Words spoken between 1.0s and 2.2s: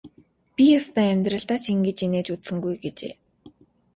амьдралдаа ч ингэж